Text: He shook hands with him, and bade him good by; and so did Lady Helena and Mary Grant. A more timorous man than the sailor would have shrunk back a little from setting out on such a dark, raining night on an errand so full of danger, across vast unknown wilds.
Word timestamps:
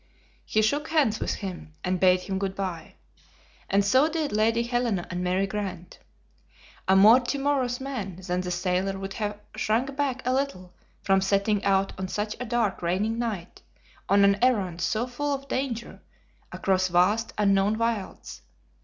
He 0.45 0.63
shook 0.63 0.87
hands 0.89 1.19
with 1.19 1.35
him, 1.35 1.73
and 1.83 1.99
bade 1.99 2.21
him 2.21 2.39
good 2.39 2.55
by; 2.55 2.95
and 3.69 3.85
so 3.85 4.09
did 4.09 4.31
Lady 4.31 4.63
Helena 4.63 5.05
and 5.11 5.23
Mary 5.23 5.45
Grant. 5.45 5.99
A 6.87 6.95
more 6.95 7.19
timorous 7.19 7.79
man 7.79 8.15
than 8.15 8.41
the 8.41 8.49
sailor 8.49 8.97
would 8.97 9.13
have 9.13 9.39
shrunk 9.55 9.95
back 9.95 10.25
a 10.25 10.33
little 10.33 10.73
from 11.03 11.21
setting 11.21 11.63
out 11.63 11.93
on 11.99 12.07
such 12.07 12.35
a 12.39 12.45
dark, 12.45 12.81
raining 12.81 13.19
night 13.19 13.61
on 14.09 14.23
an 14.25 14.43
errand 14.43 14.81
so 14.81 15.05
full 15.05 15.35
of 15.35 15.47
danger, 15.47 16.01
across 16.51 16.87
vast 16.87 17.31
unknown 17.37 17.77
wilds. 17.77 18.41